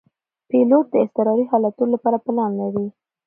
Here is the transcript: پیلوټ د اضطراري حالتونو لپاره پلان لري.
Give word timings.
پیلوټ 0.49 0.85
د 0.91 0.95
اضطراري 1.03 1.45
حالتونو 1.51 1.89
لپاره 1.95 2.17
پلان 2.25 2.51
لري. 2.61 2.85